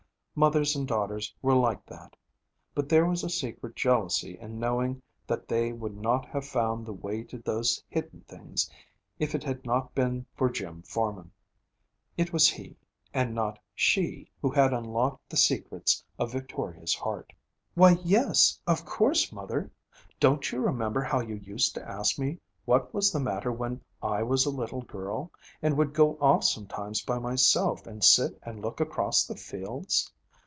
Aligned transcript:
Mothers 0.33 0.75
and 0.77 0.87
daughters 0.87 1.35
were 1.41 1.53
like 1.53 1.85
that. 1.85 2.15
But 2.73 2.87
there 2.89 3.05
was 3.05 3.23
a 3.23 3.29
secret 3.29 3.75
jealousy 3.75 4.39
in 4.39 4.59
knowing 4.59 5.03
that 5.27 5.47
they 5.47 5.71
would 5.71 5.95
not 5.95 6.25
have 6.29 6.45
found 6.47 6.83
the 6.85 6.93
way 6.93 7.21
to 7.25 7.37
those 7.37 7.83
hidden 7.89 8.21
things 8.21 8.67
if 9.19 9.35
it 9.35 9.43
had 9.43 9.65
not 9.65 9.93
been 9.93 10.25
for 10.35 10.49
Jim 10.49 10.81
Forman. 10.83 11.31
It 12.17 12.31
was 12.33 12.49
he, 12.49 12.77
and 13.13 13.35
not 13.35 13.59
she, 13.75 14.31
who 14.41 14.49
had 14.49 14.73
unlocked 14.73 15.29
the 15.29 15.35
secrets 15.37 16.03
of 16.17 16.31
Victoria's 16.31 16.95
heart. 16.95 17.33
'Why, 17.75 17.97
yes, 18.03 18.57
of 18.65 18.83
course, 18.83 19.31
mother. 19.31 19.69
Don't 20.19 20.49
you 20.51 20.59
remember 20.61 21.01
how 21.01 21.19
you 21.19 21.35
used 21.35 21.75
to 21.75 21.87
ask 21.87 22.17
me 22.17 22.39
what 22.65 22.93
was 22.95 23.11
the 23.11 23.19
matter 23.19 23.51
when 23.51 23.81
I 24.01 24.23
was 24.23 24.45
a 24.45 24.49
little 24.49 24.81
girl, 24.81 25.29
and 25.61 25.77
would 25.77 25.93
go 25.93 26.17
off 26.19 26.45
sometimes 26.45 27.03
by 27.03 27.19
myself 27.19 27.85
and 27.85 28.01
sit 28.03 28.39
and 28.41 28.61
look 28.61 28.79
across 28.79 29.27
the 29.27 29.35
fields? 29.35 30.11